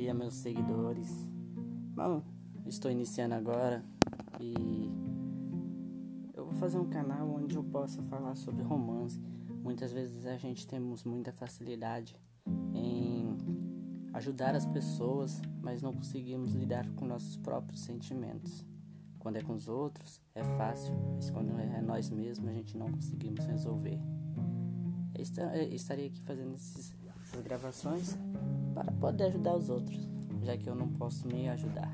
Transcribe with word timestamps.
dia, 0.00 0.14
meus 0.14 0.32
seguidores. 0.32 1.28
Bom, 1.94 2.22
estou 2.64 2.90
iniciando 2.90 3.34
agora 3.34 3.84
e 4.40 4.90
eu 6.32 6.46
vou 6.46 6.54
fazer 6.54 6.78
um 6.78 6.88
canal 6.88 7.28
onde 7.28 7.54
eu 7.54 7.62
possa 7.62 8.02
falar 8.04 8.34
sobre 8.34 8.62
romance. 8.62 9.20
Muitas 9.62 9.92
vezes 9.92 10.24
a 10.24 10.38
gente 10.38 10.66
temos 10.66 11.04
muita 11.04 11.32
facilidade 11.32 12.16
em 12.74 13.36
ajudar 14.14 14.54
as 14.54 14.64
pessoas, 14.64 15.38
mas 15.60 15.82
não 15.82 15.92
conseguimos 15.92 16.54
lidar 16.54 16.88
com 16.92 17.04
nossos 17.04 17.36
próprios 17.36 17.82
sentimentos. 17.82 18.64
Quando 19.18 19.36
é 19.36 19.42
com 19.42 19.52
os 19.52 19.68
outros, 19.68 20.18
é 20.34 20.42
fácil, 20.56 20.94
mas 21.14 21.28
quando 21.28 21.50
é 21.58 21.82
nós 21.82 22.08
mesmos, 22.08 22.48
a 22.48 22.54
gente 22.54 22.74
não 22.74 22.90
conseguimos 22.90 23.44
resolver. 23.44 24.00
Eu 25.14 25.22
estaria 25.74 26.06
aqui 26.06 26.22
fazendo 26.22 26.54
essas 26.54 26.96
gravações 27.44 28.16
para 28.74 28.90
poder 28.92 29.24
ajudar 29.24 29.56
os 29.56 29.68
outros, 29.68 30.08
já 30.42 30.56
que 30.56 30.68
eu 30.68 30.74
não 30.74 30.88
posso 30.88 31.26
me 31.28 31.48
ajudar. 31.48 31.90